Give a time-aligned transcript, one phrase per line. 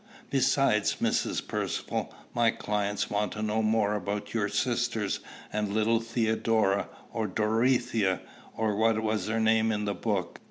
[0.31, 1.47] Besides, Mrs.
[1.47, 5.19] Percivale, my clients want to know more about your sisters,
[5.53, 8.21] and little Theodora, or Dorothea,
[8.57, 10.39] or what was her name in the book?"